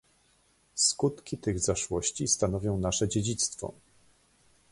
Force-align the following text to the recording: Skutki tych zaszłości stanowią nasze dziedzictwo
Skutki 0.75 1.37
tych 1.37 1.59
zaszłości 1.59 2.27
stanowią 2.27 2.77
nasze 2.77 3.07
dziedzictwo 3.09 3.73